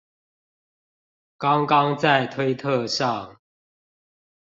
[1.37, 3.39] 剛剛在推特上